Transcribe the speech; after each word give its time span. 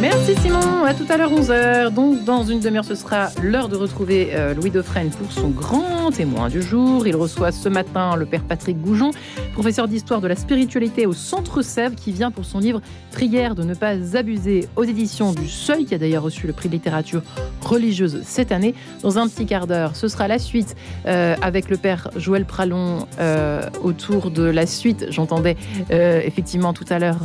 Merci 0.00 0.34
Simon, 0.36 0.84
à 0.86 0.94
tout 0.94 1.04
à 1.10 1.18
l'heure 1.18 1.30
11h. 1.30 1.92
Donc 1.92 2.24
dans 2.24 2.42
une 2.42 2.60
demi-heure, 2.60 2.86
ce 2.86 2.94
sera 2.94 3.28
l'heure 3.42 3.68
de 3.68 3.76
retrouver 3.76 4.30
euh, 4.32 4.54
Louis 4.54 4.70
Dauphren 4.70 5.10
pour 5.10 5.30
son 5.30 5.50
grand 5.50 6.10
témoin 6.10 6.48
du 6.48 6.62
jour. 6.62 7.06
Il 7.06 7.14
reçoit 7.16 7.52
ce 7.52 7.68
matin 7.68 8.16
le 8.16 8.24
père 8.24 8.42
Patrick 8.42 8.80
Goujon, 8.80 9.10
professeur 9.52 9.88
d'histoire 9.88 10.22
de 10.22 10.26
la 10.26 10.36
spiritualité 10.36 11.04
au 11.04 11.12
Centre 11.12 11.60
Sèvres, 11.60 11.96
qui 11.96 12.12
vient 12.12 12.30
pour 12.30 12.46
son 12.46 12.60
livre 12.60 12.80
Prière 13.12 13.54
de 13.54 13.62
ne 13.62 13.74
pas 13.74 14.16
abuser 14.16 14.68
aux 14.74 14.84
éditions 14.84 15.32
du 15.32 15.46
Seuil, 15.46 15.84
qui 15.84 15.94
a 15.94 15.98
d'ailleurs 15.98 16.22
reçu 16.22 16.46
le 16.46 16.54
prix 16.54 16.70
de 16.70 16.74
littérature 16.74 17.20
religieuse 17.60 18.22
cette 18.24 18.52
année. 18.52 18.74
Dans 19.02 19.18
un 19.18 19.28
petit 19.28 19.44
quart 19.44 19.66
d'heure, 19.66 19.96
ce 19.96 20.08
sera 20.08 20.28
la 20.28 20.38
suite 20.38 20.76
euh, 21.06 21.36
avec 21.42 21.68
le 21.68 21.76
père 21.76 22.08
Joël 22.16 22.46
Pralon 22.46 23.06
euh, 23.18 23.68
autour 23.82 24.30
de 24.30 24.44
la 24.44 24.64
suite. 24.64 25.08
J'entendais 25.10 25.58
effectivement 25.90 26.72
tout 26.72 26.86
à 26.88 26.98
l'heure 26.98 27.20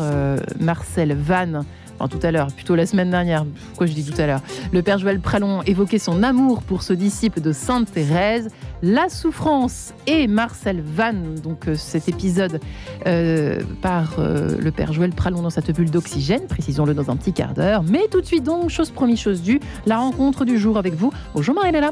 Marcel 0.59 1.15
Vannes 1.15 1.63
enfin 1.99 2.07
tout 2.07 2.25
à 2.25 2.31
l'heure, 2.31 2.47
plutôt 2.47 2.75
la 2.75 2.85
semaine 2.85 3.09
dernière, 3.09 3.45
pourquoi 3.69 3.87
je 3.87 3.93
dis 3.93 4.03
tout 4.03 4.19
à 4.19 4.27
l'heure, 4.27 4.41
le 4.71 4.81
Père 4.81 4.97
Joël 4.97 5.19
Pralon 5.19 5.61
évoquait 5.63 5.99
son 5.99 6.23
amour 6.23 6.61
pour 6.63 6.83
ce 6.83 6.93
disciple 6.93 7.41
de 7.41 7.51
Sainte 7.51 7.91
Thérèse, 7.91 8.49
la 8.81 9.09
souffrance 9.09 9.93
et 10.07 10.27
Marcel 10.27 10.81
Vannes, 10.81 11.35
donc 11.43 11.67
euh, 11.67 11.75
cet 11.75 12.07
épisode 12.09 12.59
euh, 13.07 13.59
par 13.81 14.15
euh, 14.19 14.57
le 14.59 14.71
Père 14.71 14.93
Joël 14.93 15.11
Pralon 15.11 15.41
dans 15.41 15.49
cette 15.49 15.71
bulle 15.71 15.91
d'oxygène, 15.91 16.47
précisons-le 16.47 16.93
dans 16.93 17.09
un 17.09 17.15
petit 17.15 17.33
quart 17.33 17.53
d'heure. 17.53 17.83
Mais 17.83 18.07
tout 18.11 18.21
de 18.21 18.25
suite 18.25 18.43
donc, 18.43 18.69
chose 18.69 18.91
promis, 18.91 19.17
chose 19.17 19.41
due, 19.41 19.59
la 19.85 19.97
rencontre 19.97 20.45
du 20.45 20.57
jour 20.57 20.77
avec 20.77 20.93
vous. 20.93 21.11
Bonjour 21.33 21.55
Marie-Léla. 21.55 21.91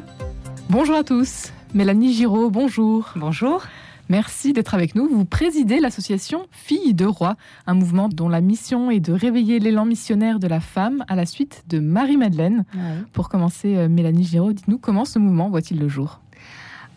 Bonjour 0.69 0.95
à 0.95 1.03
tous. 1.03 1.51
Mélanie 1.73 2.13
Giraud, 2.13 2.49
bonjour. 2.49 3.11
Bonjour. 3.15 3.63
Merci 4.09 4.51
d'être 4.51 4.73
avec 4.73 4.95
nous. 4.95 5.07
Vous 5.07 5.25
présidez 5.25 5.79
l'association 5.79 6.45
Filles 6.51 6.93
de 6.93 7.05
Roi, 7.05 7.35
un 7.67 7.73
mouvement 7.73 8.09
dont 8.09 8.27
la 8.27 8.41
mission 8.41 8.91
est 8.91 8.99
de 8.99 9.13
réveiller 9.13 9.59
l'élan 9.59 9.85
missionnaire 9.85 10.39
de 10.39 10.47
la 10.47 10.59
femme 10.59 11.05
à 11.07 11.15
la 11.15 11.25
suite 11.25 11.63
de 11.69 11.79
Marie-Madeleine. 11.79 12.65
Pour 13.13 13.29
commencer, 13.29 13.77
euh, 13.77 13.87
Mélanie 13.87 14.25
Giraud, 14.25 14.51
dites-nous 14.51 14.77
comment 14.77 15.05
ce 15.05 15.19
mouvement 15.19 15.49
voit-il 15.49 15.79
le 15.79 15.87
jour? 15.87 16.19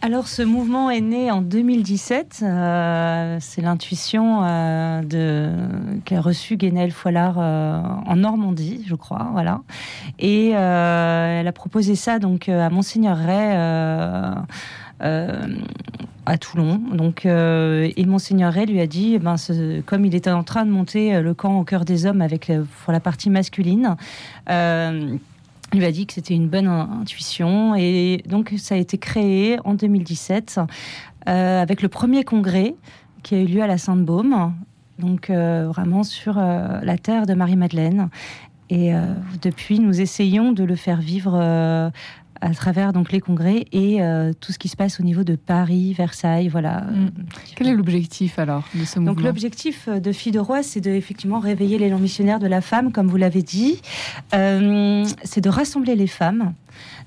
Alors, 0.02 0.28
ce 0.28 0.42
mouvement 0.42 0.90
est 0.90 1.00
né 1.00 1.30
en 1.30 1.42
2017. 1.42 2.40
Euh, 2.42 3.38
c'est 3.40 3.62
l'intuition 3.62 4.40
euh, 4.42 5.00
qu'a 6.04 6.20
reçu 6.20 6.56
Guénel 6.56 6.90
Foilard 6.90 7.38
en 7.38 8.16
Normandie, 8.16 8.84
je 8.86 8.94
crois. 8.94 9.28
Voilà. 9.32 9.62
Et 10.18 10.50
elle 10.50 11.48
a 11.48 11.52
proposé 11.52 11.94
ça 11.94 12.18
donc 12.18 12.48
à 12.48 12.68
Monseigneur 12.68 13.16
Ray 13.16 13.56
à 16.26 16.36
Toulon. 16.38 16.80
Donc, 16.92 17.24
euh, 17.24 17.90
et 17.96 18.04
Monseigneur 18.04 18.52
Ray 18.52 18.66
lui 18.66 18.80
a 18.80 18.86
dit, 18.86 19.14
eh 19.14 19.18
ben, 19.18 19.36
comme 19.86 20.04
il 20.04 20.14
était 20.14 20.30
en 20.30 20.42
train 20.42 20.66
de 20.66 20.70
monter 20.70 21.14
euh, 21.14 21.22
le 21.22 21.34
camp 21.34 21.58
au 21.58 21.64
cœur 21.64 21.84
des 21.84 22.04
hommes 22.04 22.20
avec 22.20 22.50
euh, 22.50 22.64
pour 22.84 22.92
la 22.92 23.00
partie 23.00 23.30
masculine, 23.30 23.96
il 24.48 25.80
lui 25.80 25.84
a 25.84 25.92
dit 25.92 26.06
que 26.06 26.12
c'était 26.12 26.34
une 26.34 26.48
bonne 26.48 26.68
intuition. 26.68 27.74
Et 27.76 28.22
donc, 28.26 28.54
ça 28.58 28.74
a 28.74 28.78
été 28.78 28.98
créé 28.98 29.58
en 29.64 29.74
2017 29.74 30.60
avec 31.26 31.82
le 31.82 31.88
premier 31.88 32.22
congrès 32.22 32.76
qui 33.24 33.34
a 33.34 33.40
eu 33.40 33.46
lieu 33.46 33.62
à 33.62 33.66
la 33.66 33.78
Sainte-Baume, 33.78 34.54
donc 35.00 35.28
vraiment 35.28 36.04
sur 36.04 36.36
la 36.36 36.98
terre 36.98 37.26
de 37.26 37.34
Marie-Madeleine. 37.34 38.10
Et 38.70 38.92
depuis, 39.42 39.80
nous 39.80 40.00
essayons 40.00 40.52
de 40.52 40.62
le 40.62 40.76
faire 40.76 41.00
vivre 41.00 41.90
à 42.40 42.50
travers 42.50 42.92
donc 42.92 43.12
les 43.12 43.20
congrès 43.20 43.64
et 43.72 44.02
euh, 44.02 44.32
tout 44.40 44.52
ce 44.52 44.58
qui 44.58 44.68
se 44.68 44.76
passe 44.76 45.00
au 45.00 45.02
niveau 45.02 45.24
de 45.24 45.36
Paris, 45.36 45.92
Versailles, 45.94 46.48
voilà. 46.48 46.82
Mm. 46.82 47.10
Quel 47.54 47.68
est 47.68 47.74
l'objectif 47.74 48.38
alors 48.38 48.64
de 48.74 48.84
ce 48.84 48.98
mouvement 48.98 49.14
Donc 49.14 49.24
l'objectif 49.24 49.88
de 49.88 50.12
Fille 50.12 50.32
de 50.32 50.38
Roi, 50.38 50.62
c'est 50.62 50.80
de 50.80 50.90
effectivement 50.90 51.38
réveiller 51.38 51.78
l'élan 51.78 51.98
missionnaire 51.98 52.38
de 52.38 52.46
la 52.46 52.60
femme, 52.60 52.92
comme 52.92 53.08
vous 53.08 53.16
l'avez 53.16 53.42
dit. 53.42 53.80
Euh, 54.34 55.04
c'est 55.24 55.40
de 55.40 55.48
rassembler 55.48 55.94
les 55.94 56.06
femmes 56.06 56.54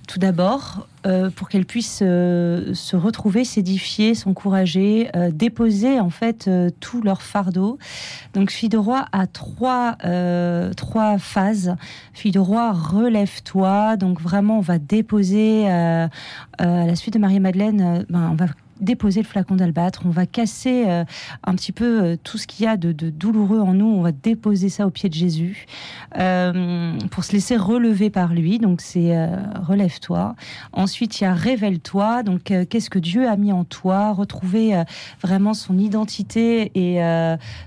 tout 0.09 0.17
d'abord, 0.17 0.88
euh, 1.05 1.29
pour 1.29 1.49
qu'elles 1.49 1.67
puissent 1.67 2.02
euh, 2.02 2.73
se 2.73 2.95
retrouver, 2.95 3.45
s'édifier, 3.45 4.16
s'encourager, 4.16 5.07
euh, 5.16 5.29
déposer 5.29 6.00
en 6.00 6.09
fait 6.09 6.50
tout 6.79 7.03
leur 7.03 7.22
fardeau. 7.22 7.78
Donc, 8.34 8.50
Fille 8.50 8.69
de 8.69 8.78
roi 8.78 9.06
a 9.11 9.28
trois, 9.28 9.97
phases. 11.19 11.75
Fille 12.13 12.31
de 12.31 12.39
roi, 12.39 12.72
relève-toi. 12.72 13.97
Donc, 13.97 14.19
vraiment, 14.19 14.57
on 14.57 14.61
va 14.61 14.79
déposer 14.79 15.69
à 15.69 16.09
la 16.57 16.95
suite 16.95 17.13
de 17.13 17.19
Marie-Madeleine, 17.19 18.05
ben, 18.09 18.35
déposer 18.79 19.22
le 19.22 19.28
flacon 19.28 19.56
d'albâtre, 19.56 20.01
on 20.06 20.09
va 20.09 20.25
casser 20.25 20.85
euh, 20.88 21.03
un 21.44 21.56
petit 21.56 21.72
peu 21.72 22.01
euh, 22.01 22.16
tout 22.23 22.38
ce 22.38 22.47
qu'il 22.47 22.66
y 22.66 22.67
a 22.67 22.78
de, 22.78 22.91
douloureux 22.91 23.59
en 23.59 23.73
nous, 23.73 23.85
on 23.85 24.01
va 24.01 24.12
déposer 24.12 24.69
ça 24.69 24.88
au 24.88 24.90
pied 24.90 25.09
de 25.09 25.13
Jésus 25.13 25.66
euh, 26.17 26.97
pour 27.12 27.23
se 27.23 27.34
laisser 27.34 27.57
relever 27.57 28.09
par 28.09 28.34
lui. 28.34 28.59
Donc 28.59 28.81
c'est 28.81 29.29
relève-toi. 29.62 30.35
Ensuite 30.73 31.19
il 31.19 31.23
y 31.23 31.28
a 31.28 31.34
révèle-toi. 31.34 32.23
Donc 32.23 32.44
qu'est-ce 32.44 32.90
que 32.90 33.00
Dieu 33.00 33.28
a 33.28 33.35
mis 33.35 33.51
en 33.51 33.63
toi? 33.63 34.12
Retrouver 34.13 34.84
vraiment 35.22 35.53
son 35.53 35.78
identité 35.78 36.72
et 36.75 37.00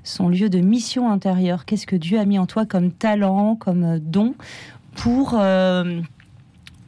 son 0.04 0.28
lieu 0.28 0.48
de 0.48 0.60
mission 0.60 1.10
intérieure. 1.10 1.64
Qu'est-ce 1.64 1.86
que 1.86 1.96
Dieu 1.96 2.18
a 2.18 2.24
mis 2.24 2.38
en 2.38 2.46
toi 2.46 2.66
comme 2.66 2.92
talent, 2.92 3.56
comme 3.56 3.98
don 3.98 4.34
pour 4.94 5.40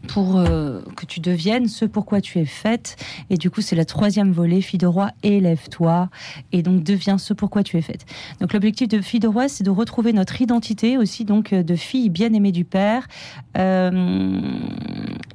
pour 0.09 0.37
euh, 0.37 0.81
que 0.97 1.07
tu 1.07 1.21
deviennes 1.21 1.69
ce 1.69 1.85
pourquoi 1.85 2.21
tu 2.21 2.39
es 2.39 2.45
faite. 2.45 2.97
Et 3.31 3.37
du 3.37 3.51
coup, 3.51 3.61
c'est 3.61 3.77
la 3.77 3.85
troisième 3.85 4.33
volée, 4.33 4.61
fille 4.61 4.79
de 4.79 4.87
roi, 4.87 5.11
élève-toi. 5.23 6.09
Et 6.53 6.63
donc, 6.63 6.83
deviens 6.83 7.19
ce 7.19 7.35
pourquoi 7.35 7.63
tu 7.63 7.77
es 7.77 7.83
faite. 7.83 8.07
Donc, 8.41 8.53
l'objectif 8.53 8.89
de 8.89 9.01
fille 9.01 9.21
de 9.21 9.29
roi, 9.29 9.49
c'est 9.49 9.65
de 9.65 9.71
retrouver 9.71 10.13
notre 10.13 10.41
identité 10.41 10.99
aussi, 10.99 11.25
donc, 11.25 11.53
euh, 11.53 11.63
de 11.63 11.77
fille 11.77 12.11
bien-aimée 12.11 12.53
du 12.53 12.65
Père, 12.65 13.07
euh, 13.57 14.41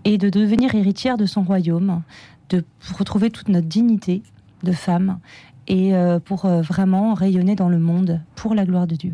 et 0.06 0.18
de 0.18 0.30
devenir 0.30 0.76
héritière 0.76 1.18
de 1.18 1.26
son 1.26 1.44
royaume, 1.44 2.02
de 2.50 2.64
retrouver 2.98 3.30
toute 3.30 3.50
notre 3.50 3.68
dignité 3.68 4.24
de 4.64 4.72
femme, 4.72 5.20
et 5.68 5.94
pour 6.26 6.48
vraiment 6.48 7.14
rayonner 7.14 7.56
dans 7.56 7.70
le 7.70 7.78
monde 7.78 8.22
pour 8.36 8.56
la 8.56 8.66
gloire 8.66 8.88
de 8.88 8.96
Dieu. 8.96 9.14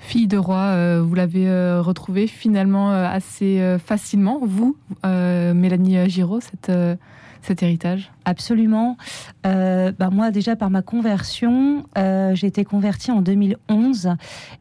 Fille 0.00 0.26
de 0.26 0.38
roi, 0.38 0.72
euh, 0.72 1.02
vous 1.06 1.14
l'avez 1.14 1.46
euh, 1.46 1.82
retrouvée 1.82 2.26
finalement 2.26 2.90
euh, 2.90 3.06
assez 3.06 3.76
facilement, 3.84 4.40
vous, 4.42 4.76
Mélanie 5.04 6.08
Giraud, 6.08 6.40
cet 6.40 7.62
héritage? 7.62 8.10
Absolument. 8.24 8.96
bah 9.44 10.10
moi, 10.10 10.30
déjà 10.30 10.56
par 10.56 10.70
ma 10.70 10.82
conversion, 10.82 11.84
j'ai 11.96 12.46
été 12.46 12.64
convertie 12.64 13.10
en 13.10 13.20
2011 13.20 14.14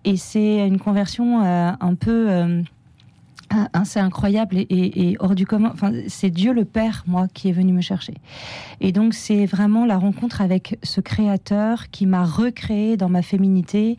et 0.06 0.18
c'est 0.18 0.68
une 0.68 0.80
conversion 0.80 1.42
un 1.42 1.96
peu 1.96 2.64
c'est 3.84 4.00
incroyable 4.00 4.58
et, 4.58 5.16
hors 5.20 5.36
du 5.36 5.46
commun. 5.46 5.72
Enfin, 5.74 5.92
c'est 6.08 6.30
Dieu 6.30 6.54
le 6.54 6.66
Père, 6.66 7.04
moi, 7.08 7.28
qui 7.34 7.50
est 7.50 7.52
venu 7.52 7.74
me 7.74 7.82
chercher. 7.82 8.16
Et 8.82 8.92
donc, 8.92 9.14
c'est 9.14 9.46
vraiment 9.46 9.86
la 9.86 9.98
rencontre 9.98 10.42
avec 10.42 10.78
ce 10.84 11.02
Créateur 11.02 11.90
qui 11.90 12.06
m'a 12.06 12.24
recréé 12.26 12.98
dans 12.98 13.10
ma 13.10 13.22
féminité, 13.22 13.98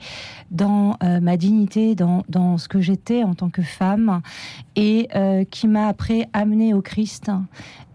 dans 0.50 0.96
euh, 1.02 1.20
ma 1.20 1.36
dignité, 1.36 1.94
dans, 1.94 2.24
dans 2.28 2.58
ce 2.58 2.68
que 2.68 2.80
j'étais 2.80 3.24
en 3.24 3.34
tant 3.34 3.50
que 3.50 3.62
femme, 3.62 4.20
et 4.76 5.08
euh, 5.14 5.44
qui 5.44 5.68
m'a 5.68 5.88
après 5.88 6.28
amené 6.32 6.74
au 6.74 6.82
Christ. 6.82 7.30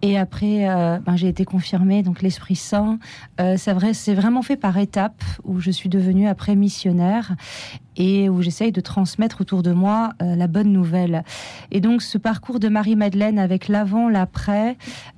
Et 0.06 0.18
après, 0.18 0.70
euh, 0.70 1.00
ben, 1.00 1.16
j'ai 1.16 1.28
été 1.28 1.46
confirmée, 1.46 2.04
donc 2.04 2.22
l'Esprit 2.22 2.56
Saint. 2.56 3.00
c'est 3.38 3.74
vrai, 3.74 3.94
c'est 3.94 4.14
vraiment 4.14 4.42
fait 4.42 4.58
par 4.58 4.78
étapes 4.78 5.24
où 5.44 5.60
je 5.60 5.72
suis 5.72 5.90
devenue 5.90 6.28
après 6.28 6.56
missionnaire 6.56 7.36
et 7.98 8.30
où 8.30 8.42
j'essaye 8.42 8.72
de 8.72 8.82
transmettre 8.82 9.42
autour 9.42 9.64
de 9.64 9.72
moi 9.72 10.14
euh, 10.22 10.36
la 10.36 10.48
bonne 10.48 10.72
nouvelle. 10.72 11.24
Et 11.72 11.82
donc 11.82 12.02
ce 12.02 12.18
parcours 12.18 12.60
de 12.60 12.68
Marie-Madeleine 12.68 13.40
avec 13.40 13.68
l'avant, 13.68 14.10
l'après, 14.10 14.78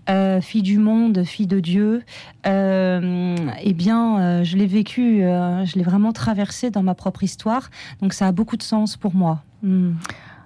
euh, 0.09 0.41
fille 0.41 0.61
du 0.61 0.77
monde, 0.77 1.23
fille 1.23 1.47
de 1.47 1.59
Dieu, 1.59 2.03
euh, 2.45 3.35
eh 3.61 3.73
bien, 3.73 4.43
je 4.43 4.57
l'ai 4.57 4.67
vécu, 4.67 5.19
je 5.21 5.75
l'ai 5.75 5.83
vraiment 5.83 6.11
traversé 6.11 6.69
dans 6.69 6.83
ma 6.83 6.95
propre 6.95 7.23
histoire. 7.23 7.69
Donc 8.01 8.13
ça 8.13 8.27
a 8.27 8.31
beaucoup 8.31 8.57
de 8.57 8.63
sens 8.63 8.97
pour 8.97 9.15
moi. 9.15 9.43
Hmm. 9.63 9.93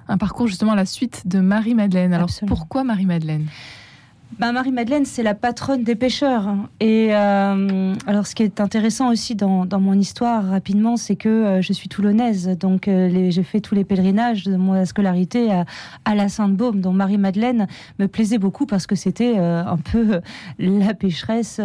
Un 0.07 0.17
parcours 0.17 0.47
justement 0.47 0.71
à 0.71 0.75
la 0.75 0.85
suite 0.85 1.27
de 1.27 1.39
Marie-Madeleine. 1.39 2.13
Alors 2.13 2.29
pourquoi 2.47 2.83
Marie-Madeleine? 2.83 3.47
Bah, 4.39 4.51
Marie-Madeleine, 4.51 5.06
c'est 5.06 5.24
la 5.24 5.36
patronne 5.36 5.83
des 5.83 5.95
pêcheurs. 5.95 6.56
Et 6.80 7.10
euh, 7.12 7.94
alors, 8.07 8.25
ce 8.25 8.33
qui 8.33 8.44
est 8.44 8.60
intéressant 8.60 9.12
aussi 9.12 9.36
dans, 9.36 9.68
mon 9.80 9.94
histoire, 9.94 10.45
rapidement, 10.45 10.98
c'est 10.98 11.16
que 11.16 11.30
euh, 11.30 11.62
je 11.62 11.74
suis 11.74 11.89
toulonnaise. 11.89 12.48
Donc, 12.60 12.88
euh, 12.88 13.30
j'ai 13.30 13.44
fait 13.44 13.60
tous 13.60 13.75
les 13.75 13.83
pèlerinages 13.83 14.45
de 14.45 14.56
mon 14.56 14.83
scolarité 14.86 15.51
à, 16.06 16.16
la 16.16 16.30
Sainte-Baume. 16.30 16.81
Donc, 16.81 16.95
Marie-Madeleine 16.95 17.68
me 18.00 18.07
plaisait 18.07 18.38
beaucoup 18.38 18.66
parce 18.66 18.88
que 18.88 18.95
c'était 18.95 19.38
un 19.38 19.78
peu 19.78 20.22
la 20.60 20.94
pécheresse 20.94 21.60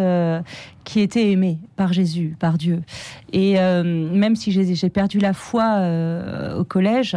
qui 0.84 1.00
était 1.00 1.30
aimée 1.30 1.58
par 1.76 1.92
Jésus, 1.92 2.36
par 2.38 2.58
Dieu. 2.58 2.82
Et 3.32 3.54
même 3.54 4.36
si 4.36 4.52
j'ai 4.52 4.90
perdu 4.90 5.18
la 5.18 5.32
foi 5.32 5.80
au 6.56 6.64
collège, 6.64 7.16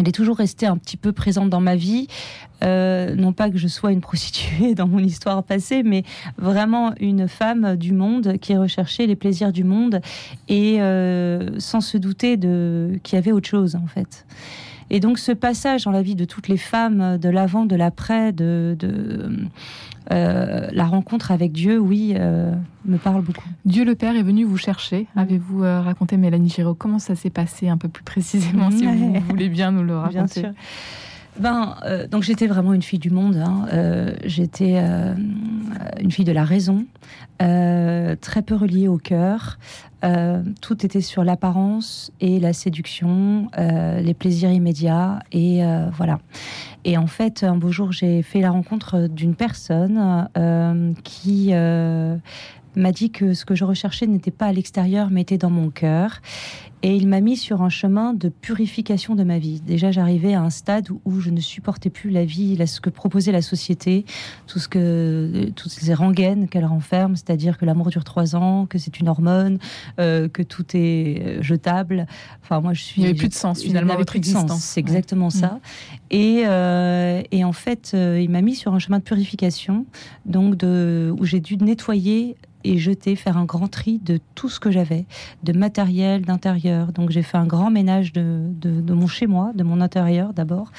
elle 0.00 0.08
est 0.08 0.12
toujours 0.12 0.38
restée 0.38 0.64
un 0.64 0.78
petit 0.78 0.96
peu 0.96 1.12
présente 1.12 1.50
dans 1.50 1.60
ma 1.60 1.76
vie. 1.76 2.06
Euh, 2.64 3.14
non 3.14 3.34
pas 3.34 3.50
que 3.50 3.58
je 3.58 3.68
sois 3.68 3.92
une 3.92 4.00
prostituée 4.00 4.74
dans 4.74 4.88
mon 4.88 4.98
histoire 4.98 5.42
passée, 5.42 5.82
mais 5.82 6.04
vraiment 6.38 6.94
une 7.00 7.28
femme 7.28 7.76
du 7.76 7.92
monde 7.92 8.38
qui 8.38 8.56
recherchait 8.56 9.06
les 9.06 9.16
plaisirs 9.16 9.52
du 9.52 9.62
monde 9.62 10.00
et 10.48 10.80
euh, 10.80 11.58
sans 11.58 11.82
se 11.82 11.98
douter 11.98 12.38
de 12.38 12.98
qu'il 13.02 13.16
y 13.16 13.18
avait 13.18 13.32
autre 13.32 13.48
chose 13.48 13.76
en 13.76 13.86
fait. 13.86 14.24
Et 14.90 15.00
donc 15.00 15.18
ce 15.18 15.32
passage 15.32 15.84
dans 15.84 15.90
la 15.90 16.02
vie 16.02 16.14
de 16.14 16.24
toutes 16.24 16.48
les 16.48 16.56
femmes, 16.56 17.18
de 17.18 17.28
l'avant, 17.28 17.64
de 17.64 17.76
l'après, 17.76 18.32
de, 18.32 18.76
euh, 20.10 20.68
la 20.72 20.84
rencontre 20.84 21.30
avec 21.30 21.52
Dieu, 21.52 21.78
oui, 21.78 22.14
me 22.84 22.96
parle 22.98 23.22
beaucoup. 23.22 23.48
Dieu 23.64 23.84
le 23.84 23.94
Père 23.94 24.16
est 24.16 24.22
venu 24.22 24.44
vous 24.44 24.56
chercher. 24.56 25.06
Avez-vous 25.16 25.60
raconté, 25.60 26.16
Mélanie 26.16 26.50
Giraud, 26.50 26.74
comment 26.74 26.98
ça 26.98 27.14
s'est 27.14 27.30
passé 27.30 27.68
un 27.68 27.78
peu 27.78 27.88
plus 27.88 28.04
précisément, 28.04 28.70
si 28.70 28.84
vous 28.86 29.20
voulez 29.28 29.48
bien 29.48 29.70
nous 29.70 29.84
le 29.84 29.96
raconter? 29.96 30.40
Bien 30.40 30.52
sûr. 30.52 30.52
Ben, 31.40 31.76
euh, 31.86 32.06
donc 32.06 32.22
j'étais 32.22 32.46
vraiment 32.46 32.74
une 32.74 32.82
fille 32.82 32.98
du 32.98 33.10
monde. 33.10 33.36
Hein. 33.36 33.66
Euh, 33.72 34.14
j'étais 34.24 34.74
euh, 34.76 35.14
une 35.98 36.10
fille 36.10 36.26
de 36.26 36.32
la 36.32 36.44
raison, 36.44 36.84
très 37.38 38.42
peu 38.42 38.54
reliée 38.54 38.86
au 38.86 38.98
cœur. 38.98 39.58
tout 40.60 40.84
était 40.84 41.00
sur 41.00 41.24
l'apparence 41.24 42.12
et 42.20 42.38
la 42.38 42.52
séduction, 42.52 43.48
les 43.56 44.14
plaisirs 44.14 44.52
immédiats 44.52 45.20
et 45.32 45.62
voilà. 45.96 46.18
Et 46.84 46.98
en 46.98 47.06
fait, 47.06 47.44
un 47.44 47.56
beau 47.56 47.70
jour, 47.70 47.92
j'ai 47.92 48.22
fait 48.22 48.40
la 48.40 48.50
rencontre 48.50 49.08
d'une 49.08 49.34
personne 49.34 50.28
qui 51.02 51.54
m'a 52.76 52.92
dit 52.92 53.10
que 53.10 53.34
ce 53.34 53.44
que 53.44 53.54
je 53.54 53.64
recherchais 53.64 54.06
n'était 54.06 54.30
pas 54.30 54.46
à 54.46 54.52
l'extérieur, 54.52 55.10
mais 55.10 55.22
était 55.22 55.38
dans 55.38 55.50
mon 55.50 55.70
cœur. 55.70 56.20
Et 56.82 56.96
il 56.96 57.08
m'a 57.08 57.20
mis 57.20 57.36
sur 57.36 57.60
un 57.60 57.68
chemin 57.68 58.14
de 58.14 58.30
purification 58.30 59.14
de 59.14 59.22
ma 59.22 59.38
vie. 59.38 59.60
Déjà, 59.60 59.90
j'arrivais 59.90 60.32
à 60.32 60.40
un 60.40 60.48
stade 60.48 60.88
où, 61.04 61.20
je 61.20 61.28
ne 61.28 61.40
supportais 61.40 61.90
plus 61.90 62.08
la 62.08 62.24
vie, 62.24 62.56
ce 62.66 62.80
que 62.80 62.88
proposait 62.88 63.32
la 63.32 63.42
société, 63.42 64.06
tout 64.46 64.58
ce 64.58 64.66
que, 64.66 65.50
toutes 65.54 65.70
ces 65.70 65.92
rengaines 65.92 66.48
qu'elle 66.48 66.64
renferme, 66.64 67.16
c'est-à-dire 67.16 67.58
que 67.58 67.66
l'amour 67.66 67.90
dure 67.90 68.04
trois 68.04 68.34
ans, 68.34 68.64
que 68.64 68.78
c'est 68.78 68.98
une 68.98 69.08
hormone, 69.08 69.58
euh, 69.98 70.28
que 70.28 70.42
tout 70.42 70.64
est 70.74 71.22
euh, 71.22 71.42
jetable. 71.42 72.06
Enfin, 72.42 72.60
moi, 72.60 72.72
je 72.72 72.82
suis. 72.82 73.02
Il 73.02 73.04
n'y 73.04 73.10
avait 73.10 73.18
plus 73.18 73.28
de 73.28 73.34
sens 73.34 73.60
finalement. 73.60 73.96
Il 73.98 74.06
plus 74.06 74.20
de 74.20 74.24
sens. 74.24 74.62
C'est 74.62 74.80
exactement 74.80 75.28
ça. 75.28 75.48
Mm. 75.48 75.60
Et, 76.12 76.42
euh, 76.46 77.22
et, 77.30 77.44
en 77.44 77.52
fait, 77.52 77.90
il 77.94 78.30
m'a 78.30 78.40
mis 78.40 78.54
sur 78.54 78.72
un 78.72 78.78
chemin 78.78 78.98
de 78.98 79.04
purification, 79.04 79.84
donc 80.24 80.56
de, 80.56 81.14
où 81.18 81.24
j'ai 81.26 81.40
dû 81.40 81.58
nettoyer 81.58 82.36
et 82.64 82.78
jeter, 82.78 83.16
faire 83.16 83.36
un 83.36 83.44
grand 83.44 83.68
tri 83.68 83.98
de 83.98 84.18
tout 84.34 84.48
ce 84.48 84.60
que 84.60 84.70
j'avais, 84.70 85.06
de 85.42 85.52
matériel, 85.52 86.22
d'intérieur. 86.22 86.92
Donc 86.92 87.10
j'ai 87.10 87.22
fait 87.22 87.36
un 87.36 87.46
grand 87.46 87.70
ménage 87.70 88.12
de, 88.12 88.40
de, 88.60 88.94
mon 88.94 89.06
chez-moi, 89.06 89.52
de 89.54 89.62
mon 89.62 89.80
intérieur 89.80 90.32
d'abord, 90.32 90.70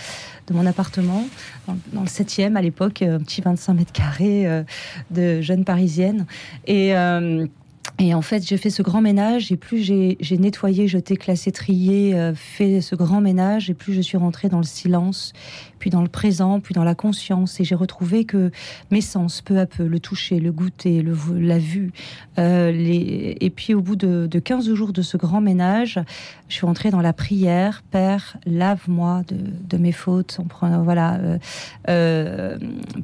de 0.47 0.53
mon 0.53 0.65
appartement, 0.65 1.25
dans, 1.67 2.01
le 2.01 2.07
7e 2.07 2.55
à 2.55 2.61
l'époque, 2.61 3.01
un 3.01 3.19
petit 3.19 3.41
25 3.41 3.73
mètres 3.73 3.91
carrés 3.91 4.47
euh, 4.47 4.63
de 5.11 5.41
jeune 5.41 5.65
parisienne. 5.65 6.25
Et. 6.67 6.95
Euh, 6.95 7.47
et 8.01 8.15
en 8.15 8.23
fait, 8.23 8.43
j'ai 8.43 8.57
fait 8.57 8.71
ce 8.71 8.81
grand 8.81 8.99
ménage, 8.99 9.51
et 9.51 9.57
plus 9.57 9.83
j'ai 9.83 10.37
nettoyé, 10.39 10.87
jeté, 10.87 11.17
classé, 11.17 11.51
trié, 11.51 12.15
euh, 12.15 12.33
fait 12.33 12.81
ce 12.81 12.95
grand 12.95 13.21
ménage, 13.21 13.69
et 13.69 13.75
plus 13.75 13.93
je 13.93 14.01
suis 14.01 14.17
rentrée 14.17 14.49
dans 14.49 14.57
le 14.57 14.63
silence, 14.63 15.33
puis 15.77 15.91
dans 15.91 16.01
le 16.01 16.07
présent, 16.07 16.59
puis 16.59 16.73
dans 16.73 16.83
la 16.83 16.95
conscience. 16.95 17.59
Et 17.59 17.63
j'ai 17.63 17.75
retrouvé 17.75 18.25
que 18.25 18.49
mes 18.89 19.01
sens, 19.01 19.43
peu 19.43 19.59
à 19.59 19.67
peu, 19.67 19.85
le 19.85 19.99
toucher, 19.99 20.39
le 20.39 20.51
goûter, 20.51 21.05
la 21.37 21.59
vue, 21.59 21.91
euh, 22.39 22.73
et 22.75 23.49
puis 23.51 23.75
au 23.75 23.81
bout 23.81 23.95
de, 23.95 24.25
de 24.25 24.39
15 24.39 24.73
jours 24.73 24.93
de 24.93 25.03
ce 25.03 25.15
grand 25.15 25.39
ménage, 25.39 25.99
je 26.49 26.55
suis 26.55 26.65
rentrée 26.65 26.89
dans 26.89 27.01
la 27.01 27.13
prière. 27.13 27.83
Père, 27.91 28.37
lave-moi 28.47 29.21
de, 29.27 29.77
mes 29.77 29.91
fautes. 29.91 30.39
Voilà, 30.83 31.19
euh, 31.87 32.57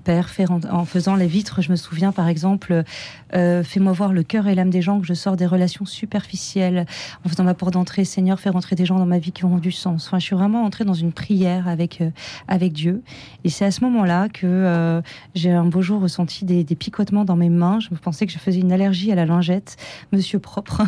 Père, 0.04 0.30
en, 0.72 0.86
faisant 0.86 1.16
les 1.16 1.28
vitres, 1.28 1.62
je 1.62 1.70
me 1.70 1.76
souviens 1.76 2.12
par 2.12 2.28
exemple, 2.28 2.84
fais-moi 3.32 3.94
voir 3.94 4.12
le 4.12 4.24
cœur 4.24 4.48
et 4.48 4.56
l'âme 4.56 4.70
des 4.70 4.82
gens, 4.82 4.87
que 5.00 5.06
je 5.06 5.14
sors 5.14 5.36
des 5.36 5.46
relations 5.46 5.86
superficielles. 5.86 6.86
En 7.26 7.30
faisant 7.30 7.44
ma 7.44 7.54
porte 7.54 7.74
d'entrée, 7.74 8.06
Seigneur, 8.06 8.40
fais 8.40 8.50
rentrer 8.50 8.76
des 8.76 8.86
gens 8.86 8.98
dans 8.98 9.06
ma 9.06 9.20
vie 9.20 9.32
qui 9.32 9.46
ont 9.46 9.58
du 9.58 9.72
sens. 9.72 10.08
Enfin, 10.08 10.20
je 10.20 10.26
suis 10.26 10.36
vraiment 10.36 10.64
entrée 10.64 10.86
dans 10.86 10.94
une 10.94 11.12
prière 11.12 11.68
avec, 11.68 12.02
euh, 12.02 12.10
avec 12.48 12.74
Dieu. 12.74 13.04
Et 13.44 13.50
c'est 13.50 13.66
à 13.66 13.72
ce 13.72 13.84
moment-là 13.84 14.30
que 14.30 14.48
euh, 14.48 15.02
j'ai 15.36 15.52
un 15.52 15.66
beau 15.66 15.82
jour 15.82 16.02
ressenti 16.02 16.46
des, 16.46 16.64
picotements 16.76 17.26
dans 17.26 17.36
mes 17.36 17.50
mains. 17.50 17.80
Je 17.80 17.90
pensais 17.90 18.26
que 18.26 18.32
je 18.32 18.38
faisais 18.38 18.60
une 18.60 18.72
allergie 18.72 19.12
à 19.12 19.16
la 19.16 19.26
lingette, 19.26 19.78
monsieur 20.12 20.40
propre. 20.40 20.84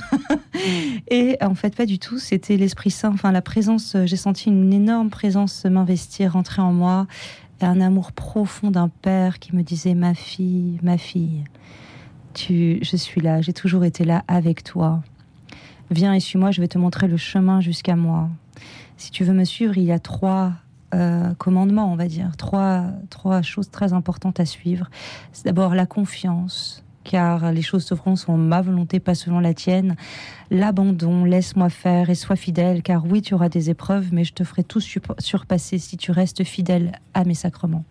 et 1.10 1.38
en 1.42 1.56
fait, 1.56 1.76
pas 1.76 1.86
du 1.86 2.00
tout. 2.00 2.20
C'était 2.20 2.58
l'Esprit 2.58 2.92
Saint, 2.92 3.12
enfin 3.14 3.32
la 3.32 3.42
présence. 3.42 3.96
J'ai 4.06 4.18
senti 4.18 4.50
une 4.50 4.74
énorme 4.74 5.10
présence 5.10 5.66
m'investir, 5.66 6.34
rentrer 6.34 6.62
en 6.62 6.74
moi. 6.74 7.08
Un 7.62 7.82
amour 7.82 8.14
profond 8.14 8.72
d'un 8.72 8.88
père 8.88 9.40
qui 9.40 9.54
me 9.56 9.64
disait 9.64 9.94
Ma 9.94 10.14
fille, 10.14 10.80
ma 10.82 10.98
fille, 10.98 11.44
je 12.36 12.96
suis 12.98 13.22
là, 13.22 13.42
j'ai 13.42 13.54
toujours 13.54 13.84
été 13.84 14.06
là 14.06 14.24
avec 14.28 14.64
toi. 14.64 15.02
Viens 15.92 16.14
et 16.14 16.20
suis-moi, 16.20 16.52
je 16.52 16.62
vais 16.62 16.68
te 16.68 16.78
montrer 16.78 17.08
le 17.08 17.18
chemin 17.18 17.62
jusqu'à 17.62 17.96
moi. 17.96 18.30
Si 18.98 19.12
tu 19.12 19.24
veux 19.24 19.34
me 19.34 19.44
suivre, 19.44 19.78
il 19.78 19.86
y 19.86 19.92
a 19.92 20.00
trois 20.00 20.54
euh, 20.94 21.34
commandements, 21.36 21.92
on 21.92 21.96
va 21.96 22.08
dire. 22.08 22.36
Trois, 22.38 22.86
trois 23.10 23.42
choses 23.42 23.72
très 23.72 23.94
importantes 23.94 24.40
à 24.40 24.46
suivre. 24.46 24.90
C'est 25.34 25.46
d'abord 25.46 25.74
la 25.74 25.86
confiance, 25.86 26.84
car 27.04 27.52
les 27.52 27.62
choses 27.62 27.86
se 27.86 27.96
feront 27.96 28.16
selon 28.16 28.38
ma 28.38 28.62
volonté, 28.62 29.00
pas 29.00 29.16
selon 29.16 29.40
la 29.40 29.54
tienne. 29.54 29.96
L'abandon, 30.52 31.26
laisse-moi 31.26 31.70
faire 31.70 32.10
et 32.10 32.16
sois 32.16 32.36
fidèle, 32.36 32.84
car 32.84 33.06
oui, 33.06 33.22
tu 33.22 33.34
auras 33.34 33.50
des 33.50 33.70
épreuves, 33.70 34.10
mais 34.12 34.24
je 34.24 34.34
te 34.34 34.44
ferai 34.44 34.64
tout 34.64 34.82
surpasser 34.82 35.80
si 35.80 35.98
tu 35.98 36.12
restes 36.12 36.44
fidèle 36.44 36.92
à 37.14 37.24
mes 37.24 37.34
sacrements. 37.34 37.86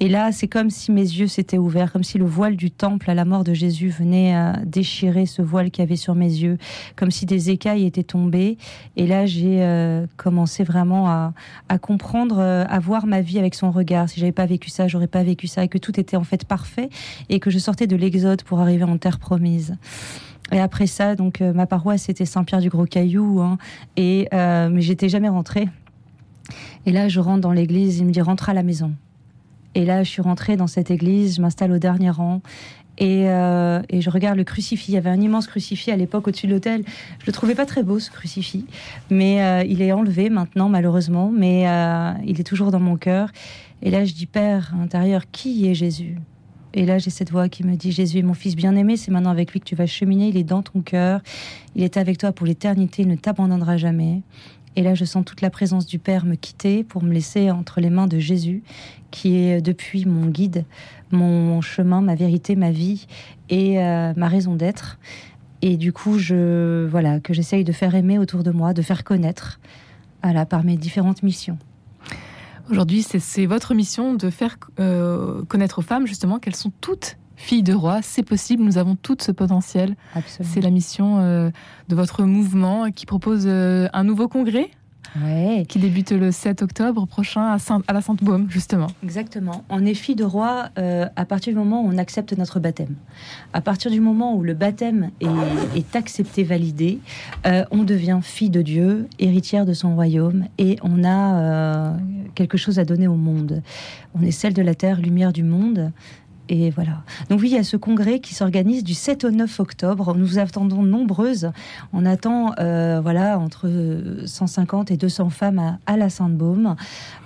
Et 0.00 0.08
là, 0.08 0.30
c'est 0.30 0.46
comme 0.46 0.70
si 0.70 0.92
mes 0.92 1.02
yeux 1.02 1.26
s'étaient 1.26 1.58
ouverts, 1.58 1.92
comme 1.92 2.04
si 2.04 2.18
le 2.18 2.24
voile 2.24 2.54
du 2.54 2.70
temple 2.70 3.10
à 3.10 3.14
la 3.14 3.24
mort 3.24 3.42
de 3.42 3.52
Jésus 3.52 3.88
venait 3.88 4.32
à 4.32 4.52
déchirer 4.64 5.26
ce 5.26 5.42
voile 5.42 5.72
qu'il 5.72 5.82
y 5.82 5.86
avait 5.86 5.96
sur 5.96 6.14
mes 6.14 6.28
yeux, 6.28 6.56
comme 6.94 7.10
si 7.10 7.26
des 7.26 7.50
écailles 7.50 7.84
étaient 7.84 8.04
tombées. 8.04 8.58
Et 8.96 9.08
là, 9.08 9.26
j'ai 9.26 9.62
euh, 9.62 10.06
commencé 10.16 10.62
vraiment 10.62 11.08
à, 11.08 11.32
comprendre, 11.80 12.38
euh, 12.38 12.64
à 12.68 12.78
voir 12.78 13.06
ma 13.06 13.22
vie 13.22 13.40
avec 13.40 13.56
son 13.56 13.72
regard. 13.72 14.08
Si 14.08 14.20
j'avais 14.20 14.30
pas 14.30 14.46
vécu 14.46 14.70
ça, 14.70 14.86
j'aurais 14.86 15.08
pas 15.08 15.24
vécu 15.24 15.48
ça, 15.48 15.64
et 15.64 15.68
que 15.68 15.78
tout 15.78 15.98
était 15.98 16.16
en 16.16 16.24
fait 16.24 16.44
parfait, 16.44 16.90
et 17.28 17.40
que 17.40 17.50
je 17.50 17.58
sortais 17.58 17.88
de 17.88 17.96
l'Exode 17.96 18.44
pour 18.44 18.60
arriver 18.60 18.84
en 18.84 18.98
terre 18.98 19.18
promise. 19.18 19.76
Et 20.52 20.60
après 20.60 20.86
ça, 20.86 21.16
donc 21.16 21.40
euh, 21.40 21.52
ma 21.52 21.66
paroisse 21.66 22.02
c'était 22.02 22.24
Saint-Pierre 22.24 22.60
du 22.60 22.68
Gros 22.68 22.86
Caillou, 22.86 23.40
hein, 23.40 23.58
et 23.96 24.28
mais 24.32 24.80
j'étais 24.80 25.08
jamais 25.08 25.28
rentrée. 25.28 25.68
Et 26.86 26.92
là, 26.92 27.08
je 27.08 27.18
rentre 27.18 27.40
dans 27.40 27.52
l'église, 27.52 27.98
il 27.98 28.06
me 28.06 28.12
dit 28.12 28.20
rentre 28.20 28.48
à 28.48 28.54
la 28.54 28.62
maison. 28.62 28.94
Et 29.74 29.84
là, 29.84 30.02
je 30.02 30.10
suis 30.10 30.22
rentrée 30.22 30.56
dans 30.56 30.66
cette 30.66 30.90
église, 30.90 31.36
je 31.36 31.42
m'installe 31.42 31.72
au 31.72 31.78
dernier 31.78 32.10
rang. 32.10 32.40
Et, 32.98 33.28
euh, 33.28 33.80
et, 33.90 34.00
je 34.00 34.10
regarde 34.10 34.36
le 34.36 34.44
crucifix. 34.44 34.90
Il 34.90 34.94
y 34.94 34.98
avait 34.98 35.10
un 35.10 35.20
immense 35.20 35.46
crucifix 35.46 35.92
à 35.92 35.96
l'époque 35.96 36.26
au-dessus 36.26 36.48
de 36.48 36.52
l'hôtel. 36.52 36.82
Je 37.20 37.26
le 37.26 37.32
trouvais 37.32 37.54
pas 37.54 37.64
très 37.64 37.84
beau 37.84 38.00
ce 38.00 38.10
crucifix, 38.10 38.66
mais 39.08 39.40
euh, 39.40 39.62
il 39.64 39.82
est 39.82 39.92
enlevé 39.92 40.30
maintenant 40.30 40.68
malheureusement, 40.68 41.30
mais 41.32 41.68
euh, 41.68 42.12
il 42.26 42.40
est 42.40 42.44
toujours 42.44 42.72
dans 42.72 42.80
mon 42.80 42.96
cœur. 42.96 43.30
Et 43.82 43.90
là, 43.90 44.04
je 44.04 44.14
dis 44.14 44.26
Père, 44.26 44.72
à 44.74 44.78
l'intérieur, 44.78 45.30
qui 45.30 45.68
est 45.68 45.74
Jésus? 45.74 46.16
Et 46.74 46.84
là, 46.84 46.98
j'ai 46.98 47.10
cette 47.10 47.30
voix 47.30 47.48
qui 47.48 47.64
me 47.64 47.76
dit 47.76 47.92
Jésus 47.92 48.18
est 48.18 48.22
mon 48.22 48.34
fils 48.34 48.54
bien-aimé. 48.54 48.96
C'est 48.96 49.10
maintenant 49.10 49.30
avec 49.30 49.52
lui 49.52 49.60
que 49.60 49.64
tu 49.64 49.74
vas 49.74 49.86
cheminer. 49.86 50.28
Il 50.28 50.36
est 50.36 50.44
dans 50.44 50.62
ton 50.62 50.80
cœur. 50.80 51.20
Il 51.74 51.82
est 51.82 51.96
avec 51.96 52.18
toi 52.18 52.32
pour 52.32 52.46
l'éternité. 52.46 53.02
Il 53.02 53.08
ne 53.08 53.16
t'abandonnera 53.16 53.76
jamais. 53.76 54.22
Et 54.78 54.82
là, 54.82 54.94
je 54.94 55.04
sens 55.04 55.24
toute 55.24 55.40
la 55.40 55.50
présence 55.50 55.86
du 55.86 55.98
Père 55.98 56.24
me 56.24 56.36
quitter 56.36 56.84
pour 56.84 57.02
me 57.02 57.12
laisser 57.12 57.50
entre 57.50 57.80
les 57.80 57.90
mains 57.90 58.06
de 58.06 58.20
Jésus, 58.20 58.62
qui 59.10 59.34
est 59.34 59.60
depuis 59.60 60.04
mon 60.04 60.26
guide, 60.26 60.64
mon 61.10 61.60
chemin, 61.60 62.00
ma 62.00 62.14
vérité, 62.14 62.54
ma 62.54 62.70
vie 62.70 63.08
et 63.50 63.82
euh, 63.82 64.12
ma 64.16 64.28
raison 64.28 64.54
d'être. 64.54 65.00
Et 65.62 65.76
du 65.78 65.92
coup, 65.92 66.16
je 66.20 66.86
voilà 66.86 67.18
que 67.18 67.34
j'essaye 67.34 67.64
de 67.64 67.72
faire 67.72 67.96
aimer 67.96 68.20
autour 68.20 68.44
de 68.44 68.52
moi, 68.52 68.72
de 68.72 68.82
faire 68.82 69.02
connaître, 69.02 69.58
voilà, 70.22 70.46
par 70.46 70.62
mes 70.62 70.76
différentes 70.76 71.24
missions. 71.24 71.58
Aujourd'hui, 72.70 73.02
c'est 73.02 73.46
votre 73.46 73.74
mission 73.74 74.14
de 74.14 74.30
faire 74.30 74.58
euh, 74.78 75.42
connaître 75.46 75.80
aux 75.80 75.82
femmes 75.82 76.06
justement 76.06 76.38
qu'elles 76.38 76.54
sont 76.54 76.70
toutes 76.80 77.16
fille 77.38 77.62
de 77.62 77.72
roi, 77.72 78.00
c'est 78.02 78.24
possible, 78.24 78.62
nous 78.64 78.78
avons 78.78 78.96
tout 78.96 79.16
ce 79.20 79.32
potentiel. 79.32 79.94
C'est 80.40 80.60
la 80.60 80.70
mission 80.70 81.20
euh, 81.20 81.50
de 81.88 81.94
votre 81.94 82.24
mouvement 82.24 82.90
qui 82.90 83.06
propose 83.06 83.44
euh, 83.46 83.88
un 83.92 84.04
nouveau 84.04 84.28
congrès 84.28 84.70
qui 85.68 85.78
débute 85.78 86.12
le 86.12 86.30
7 86.30 86.60
octobre 86.60 87.06
prochain 87.06 87.50
à, 87.50 87.58
Saint, 87.58 87.82
à 87.88 87.94
la 87.94 88.02
Sainte-Baume, 88.02 88.46
justement. 88.50 88.88
Exactement. 89.02 89.64
On 89.70 89.86
est 89.86 89.94
fille 89.94 90.14
de 90.14 90.24
roi 90.24 90.68
euh, 90.78 91.06
à 91.16 91.24
partir 91.24 91.54
du 91.54 91.58
moment 91.58 91.82
où 91.82 91.88
on 91.88 91.96
accepte 91.96 92.36
notre 92.36 92.60
baptême. 92.60 92.94
À 93.54 93.62
partir 93.62 93.90
du 93.90 94.00
moment 94.00 94.34
où 94.34 94.42
le 94.42 94.52
baptême 94.52 95.10
est, 95.20 95.96
accepté, 95.96 96.44
validé, 96.44 96.98
on 97.70 97.84
devient 97.84 98.20
fille 98.22 98.50
de 98.50 98.60
Dieu, 98.60 99.08
héritière 99.18 99.64
de 99.64 99.72
son 99.72 99.94
royaume, 99.94 100.44
et 100.58 100.76
on 100.82 101.02
a 101.04 101.96
quelque 102.34 102.58
chose 102.58 102.78
à 102.78 102.84
donner 102.84 103.08
au 103.08 103.16
monde. 103.16 103.62
On 104.14 104.22
est 104.22 104.30
celle 104.30 104.52
de 104.52 104.62
la 104.62 104.74
terre, 104.74 105.00
lumière 105.00 105.32
du 105.32 105.42
monde. 105.42 105.90
Et 106.48 106.70
voilà. 106.70 107.02
Donc 107.30 107.40
oui, 107.40 107.50
il 107.50 107.54
y 107.54 107.58
a 107.58 107.64
ce 107.64 107.76
congrès 107.76 108.20
qui 108.20 108.34
s'organise 108.34 108.84
du 108.84 108.94
7 108.94 109.24
au 109.24 109.30
9 109.30 109.60
octobre. 109.60 110.14
Nous 110.14 110.38
attendons 110.38 110.82
nombreuses. 110.82 111.50
On 111.92 112.06
attend 112.06 112.52
euh, 112.58 113.00
voilà 113.02 113.38
entre 113.38 113.68
150 114.24 114.90
et 114.90 114.96
200 114.96 115.30
femmes 115.30 115.78
à, 115.86 115.96
la 115.96 116.08
Sainte-Baume. 116.08 116.76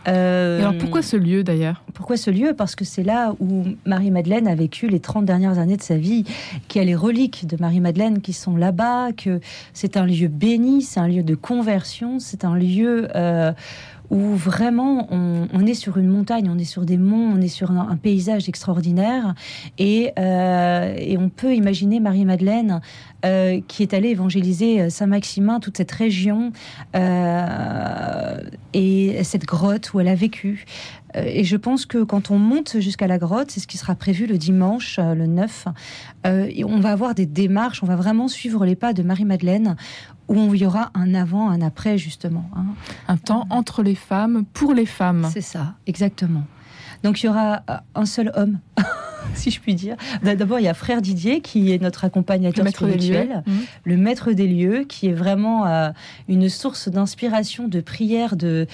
Euh, 0.09 0.61
alors 0.61 0.77
pourquoi 0.79 1.03
ce 1.03 1.17
lieu 1.17 1.45
d'ailleurs? 1.45 1.83
Pourquoi 1.95 2.17
ce 2.17 2.31
lieu? 2.31 2.55
Parce 2.57 2.75
que 2.75 2.85
c'est 2.85 3.05
là 3.05 3.35
où 3.39 3.65
Marie-Madeleine 3.87 4.49
a 4.49 4.55
vécu 4.55 4.89
les 4.89 5.01
30 5.01 5.25
dernières 5.25 5.59
années 5.59 5.77
de 5.77 5.83
sa 5.83 5.97
vie, 5.97 6.25
qu'il 6.69 6.81
y 6.81 6.83
a 6.83 6.87
les 6.87 6.97
reliques 6.97 7.47
de 7.47 7.57
Marie-Madeleine 7.61 8.21
qui 8.21 8.33
sont 8.33 8.57
là-bas, 8.57 9.13
que 9.13 9.41
c'est 9.73 9.97
un 9.97 10.07
lieu 10.07 10.29
béni, 10.29 10.83
c'est 10.83 11.01
un 11.01 11.09
lieu 11.09 11.23
de 11.23 11.35
conversion, 11.35 12.19
c'est 12.19 12.45
un 12.45 12.57
lieu... 12.57 13.09
Euh, 13.15 13.53
où 14.13 14.37
vraiment 14.37 15.09
on, 15.11 15.67
est 15.67 15.75
sur 15.75 15.97
une 15.97 16.09
montagne, 16.09 16.51
on 16.51 16.59
est 16.59 16.65
sur 16.65 16.85
des 16.85 16.99
monts, 16.99 17.33
on 17.35 17.41
est 17.41 17.49
sur 17.49 17.71
un, 17.71 17.97
paysage 17.97 18.47
extraordinaire 18.47 19.35
et, 19.79 20.13
euh, 20.19 20.95
et, 20.99 21.17
on 21.17 21.31
peut 21.31 21.55
imaginer 21.55 21.99
Marie-Madeleine 21.99 22.83
euh, 23.25 23.61
qui 23.67 23.83
est 23.83 23.95
allée 23.95 24.11
évangéliser 24.11 24.83
euh, 24.83 24.91
Saint-Maximin, 24.91 25.61
toute 25.61 25.79
cette 25.79 25.93
région 25.93 26.53
et 28.75 29.25
cette 29.25 29.47
grotte 29.47 29.95
où 29.95 30.01
elle 30.01 30.09
a 30.09 30.15
vécu. 30.15 30.67
Et 31.15 31.45
je 31.45 31.57
pense 31.57 31.87
que 31.87 32.03
quand 32.03 32.31
on 32.31 32.39
monte 32.39 32.81
jusqu'à 32.81 33.07
la 33.07 33.19
grotte, 33.19 33.51
c'est 33.51 33.61
ce 33.61 33.67
qui 33.67 33.77
sera 33.77 33.95
prévu 33.95 34.27
le 34.27 34.39
dimanche, 34.39 34.99
le 34.99 35.27
9, 35.27 35.67
et 36.25 36.65
on 36.65 36.81
va 36.81 36.91
avoir 36.91 37.15
des 37.15 37.27
démarches, 37.27 37.83
on 37.83 37.87
va 37.87 37.97
vraiment 37.97 38.29
suivre 38.29 38.65
les 38.65 38.77
pas 38.77 38.95
de 38.95 39.03
Marie-Madeleine 39.03 39.77
où 40.37 40.55
il 40.55 40.63
y 40.63 40.67
aura 40.67 40.91
un 40.95 41.15
avant, 41.15 41.51
un 41.51 41.61
après, 41.61 41.99
justement. 41.99 42.49
Hein. 42.57 42.67
Un 43.09 43.17
temps 43.17 43.47
entre 43.51 43.83
les 43.83 43.95
femmes, 43.95 44.45
pour 44.53 44.75
les 44.75 44.87
femmes. 44.87 45.29
C'est 45.33 45.41
ça, 45.41 45.75
exactement. 45.87 46.45
Donc 47.03 47.23
il 47.23 47.27
y 47.27 47.29
aura 47.29 47.63
euh, 47.69 47.77
un 47.95 48.07
seul 48.07 48.33
homme, 48.35 48.59
si 49.35 49.51
je 49.51 49.61
puis 49.61 49.75
dire. 49.75 49.97
D'abord, 50.23 50.61
il 50.61 50.65
y 50.65 50.69
a 50.69 50.75
Frère 50.75 51.03
Didier, 51.03 51.41
qui 51.41 51.73
est 51.73 51.81
notre 51.81 52.05
accompagnateur 52.05 52.65
le 52.65 52.71
spirituel, 52.71 53.43
mmh. 53.47 53.53
le 53.85 53.97
maître 53.97 54.33
des 54.33 54.47
lieux, 54.47 54.85
qui 54.89 55.09
est 55.09 55.15
vraiment 55.15 55.67
euh, 55.67 55.91
une 56.29 56.49
source 56.49 56.89
d'inspiration, 56.89 57.69
de 57.69 57.81
prière, 57.81 58.37
de... 58.37 58.67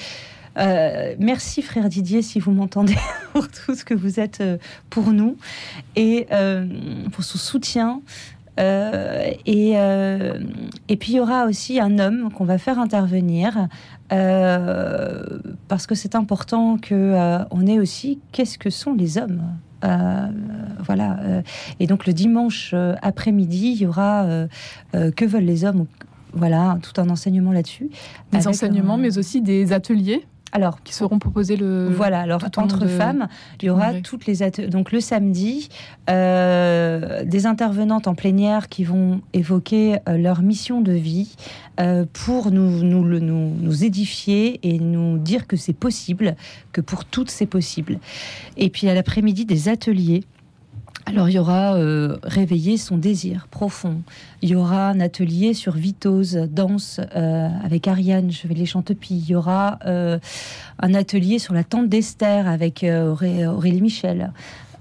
Euh, 0.57 1.15
merci 1.21 1.63
frère 1.63 1.89
Didier 1.89 2.21
si 2.21 2.41
vous 2.41 2.51
m'entendez 2.51 2.97
pour 3.33 3.47
tout 3.49 3.77
ce 3.77 3.85
que 3.85 3.95
vous 3.95 4.19
êtes 4.19 4.43
pour 4.91 5.13
nous 5.13 5.37
et 5.95 6.27
pour 7.13 7.23
son 7.23 7.39
soutien, 7.39 8.01
et, 8.59 9.73
euh, 9.77 10.41
et 10.89 10.97
puis 10.97 11.13
il 11.13 11.17
y 11.17 11.21
aura 11.21 11.45
aussi 11.45 11.81
un 11.81 11.99
homme 11.99 12.33
qu'on 12.33 12.45
va 12.45 12.59
faire 12.59 12.79
intervenir 12.79 13.69
euh, 14.13 15.39
parce 15.69 15.87
que 15.87 15.95
c'est 15.95 16.15
important 16.15 16.79
que 16.79 17.45
on 17.51 17.67
ait 17.67 17.79
aussi 17.79 18.21
qu'est-ce 18.33 18.59
que 18.59 18.71
sont 18.71 18.95
les 18.95 19.19
hommes. 19.19 19.43
voilà. 20.85 21.43
et 21.79 21.87
donc 21.87 22.07
le 22.07 22.13
dimanche 22.13 22.75
après-midi, 23.03 23.73
il 23.77 23.83
y 23.83 23.87
aura 23.87 24.27
que 24.93 25.25
veulent 25.25 25.45
les 25.45 25.65
hommes. 25.65 25.87
Voilà, 26.35 26.79
tout 26.83 27.01
un 27.01 27.09
enseignement 27.09 27.53
là-dessus. 27.53 27.89
Des 28.33 28.47
enseignements, 28.47 28.99
mais 28.99 29.17
aussi 29.17 29.41
des 29.41 29.73
ateliers 29.73 30.27
alors, 30.53 30.83
qui 30.83 30.95
seront 30.95 31.19
proposés 31.19 31.57
le. 31.57 31.89
Voilà, 31.91 32.21
alors 32.21 32.43
entre 32.57 32.87
femmes, 32.87 33.29
il 33.61 33.67
y 33.67 33.71
aura 33.71 33.95
toutes 34.01 34.27
les 34.27 34.39
donc 34.69 34.93
le 34.93 35.01
samedi 35.01 35.69
euh, 36.09 37.25
des 37.25 37.47
intervenantes 37.47 38.07
en 38.07 38.15
plénière 38.15 38.69
qui 38.69 38.85
vont 38.85 39.21
évoquer 39.35 39.99
euh, 40.09 40.17
leur 40.17 40.43
mission 40.43 40.81
de 40.81 40.93
vie 40.93 41.35
euh, 41.81 42.07
pour 42.13 42.51
nous 42.51 42.83
nous, 42.83 43.05
nous 43.05 43.21
nous 43.21 43.85
édifier 43.85 44.61
et 44.63 44.79
nous 44.79 45.19
dire 45.19 45.47
que 45.47 45.57
c'est 45.57 45.73
possible, 45.73 46.35
que 46.73 46.81
pour 46.81 47.05
toutes 47.05 47.31
c'est 47.31 47.47
possible. 47.47 47.99
Et 48.57 48.71
puis 48.71 48.89
à 48.89 48.95
l'après-midi 48.95 49.45
des 49.45 49.69
ateliers 49.69 50.25
alors 51.09 51.31
il 51.31 51.37
y 51.37 51.39
aura 51.39 51.75
euh, 51.75 52.19
réveiller 52.23 52.77
son 52.77 52.99
désir 52.99 53.49
profond. 53.51 54.03
Il 54.43 54.51
y 54.51 54.55
aura 54.55 54.91
un 54.91 55.01
atelier 55.01 55.55
sur 55.55 55.73
Vitose, 55.73 56.35
danse 56.51 57.01
euh, 57.17 57.49
avec 57.65 57.89
Ariane 57.89 58.31
Chevelet 58.31 58.67
Chantepie. 58.67 59.17
Il 59.17 59.31
y 59.31 59.35
aura 59.35 59.79
euh, 59.87 60.19
un 60.81 60.93
atelier 60.93 61.39
sur 61.39 61.55
la 61.55 61.65
tente 61.65 61.89
d'Esther 61.89 62.47
avec 62.47 62.85
Aurélie 62.85 63.81
Michel. 63.81 64.33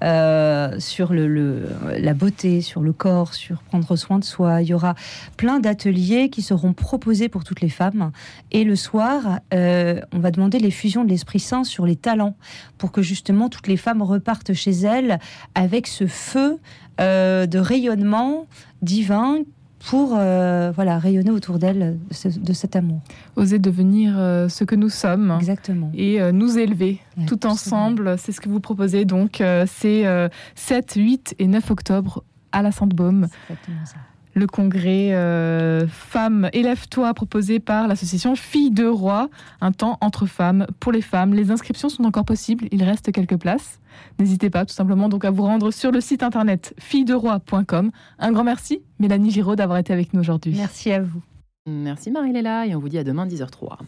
Euh, 0.03 0.79
sur 0.79 1.11
le, 1.11 1.69
la 1.97 2.13
beauté, 2.13 2.61
sur 2.61 2.81
le 2.81 2.93
corps, 2.93 3.33
sur 3.33 3.63
prendre 3.63 3.95
soin 3.95 4.19
de 4.19 4.23
soi. 4.23 4.61
Il 4.61 4.67
y 4.67 4.73
aura 4.73 4.93
plein 5.37 5.59
d'ateliers 5.59 6.29
qui 6.29 6.43
seront 6.43 6.73
proposés 6.73 7.29
pour 7.29 7.43
toutes 7.43 7.61
les 7.61 7.69
femmes. 7.69 8.11
Et 8.51 8.63
le 8.63 8.75
soir, 8.75 9.39
euh, 9.53 9.99
on 10.13 10.19
va 10.19 10.29
demander 10.29 10.59
les 10.59 10.69
fusions 10.69 11.03
de 11.03 11.09
l'Esprit 11.09 11.39
Saint 11.39 11.63
sur 11.63 11.87
les 11.87 11.95
talents 11.95 12.35
pour 12.77 12.91
que 12.91 13.01
justement 13.01 13.49
toutes 13.49 13.67
les 13.67 13.77
femmes 13.77 14.03
repartent 14.03 14.53
chez 14.53 14.71
elles 14.71 15.19
avec 15.55 15.87
ce 15.87 16.05
feu 16.05 16.59
euh, 16.99 17.47
de 17.47 17.57
rayonnement 17.57 18.45
divin 18.83 19.39
pour 19.87 20.15
euh, 20.15 20.71
voilà 20.75 20.99
rayonner 20.99 21.31
autour 21.31 21.59
d'elle 21.59 21.97
de, 22.25 22.53
cet 22.53 22.75
amour. 22.75 23.01
Oser 23.35 23.59
devenir 23.59 24.15
euh, 24.17 24.49
ce 24.49 24.63
que 24.63 24.75
nous 24.75 24.89
sommes. 24.89 25.35
Exactement. 25.39 25.91
Et 25.93 26.21
euh, 26.21 26.31
nous 26.31 26.57
élever 26.57 26.99
tout 27.25 27.45
ensemble. 27.45 28.17
C'est 28.17 28.31
ce 28.31 28.41
que 28.41 28.49
vous 28.49 28.59
proposez 28.59 29.05
donc. 29.05 29.41
c'est 29.67 30.29
7, 30.55 30.93
8 30.95 31.35
et 31.39 31.47
9 31.47 31.71
octobre 31.71 32.23
à 32.51 32.61
la 32.61 32.71
Sainte-Baume. 32.71 33.27
Exactement 33.49 33.85
ça 33.85 33.97
le 34.37 34.47
congrès 34.47 35.13
euh, 35.13 35.87
Femmes, 35.87 36.49
élève-toi 36.53 37.13
proposé 37.13 37.59
par 37.59 37.87
l'association 37.87 38.35
Filles 38.35 38.71
de 38.71 38.85
Roi, 38.85 39.29
un 39.61 39.71
temps 39.71 39.97
entre 40.01 40.25
femmes 40.25 40.67
pour 40.79 40.91
les 40.91 41.01
femmes. 41.01 41.33
Les 41.33 41.51
inscriptions 41.51 41.89
sont 41.89 42.03
encore 42.03 42.25
possibles, 42.25 42.67
il 42.71 42.83
reste 42.83 43.11
quelques 43.11 43.37
places. 43.37 43.79
N'hésitez 44.19 44.49
pas 44.49 44.65
tout 44.65 44.73
simplement 44.73 45.09
donc 45.09 45.25
à 45.25 45.31
vous 45.31 45.43
rendre 45.43 45.71
sur 45.71 45.91
le 45.91 46.01
site 46.01 46.23
internet 46.23 46.73
fillederoi.com. 46.79 47.91
Un 48.19 48.31
grand 48.31 48.43
merci 48.43 48.81
Mélanie 48.99 49.31
Giraud 49.31 49.55
d'avoir 49.55 49.79
été 49.79 49.91
avec 49.91 50.13
nous 50.13 50.19
aujourd'hui. 50.19 50.53
Merci 50.55 50.91
à 50.91 51.01
vous. 51.01 51.21
Merci 51.65 52.11
Marie-Léla 52.11 52.67
et 52.67 52.75
on 52.75 52.79
vous 52.79 52.89
dit 52.89 52.97
à 52.97 53.03
demain 53.03 53.25
10h03. 53.25 53.79